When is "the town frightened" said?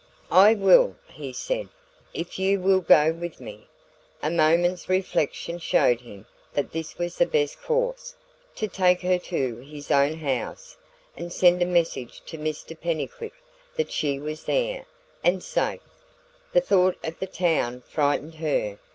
17.19-18.33